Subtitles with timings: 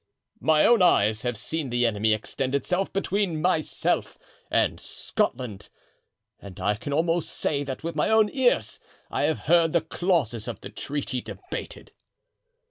[0.39, 4.17] "My own eyes have seen the enemy extend itself between myself
[4.49, 5.69] and Scotland;
[6.39, 8.79] and I can almost say that with my own ears
[9.11, 11.91] I have heard the clauses of the treaty debated."